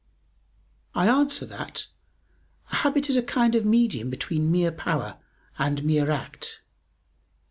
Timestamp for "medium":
3.67-4.09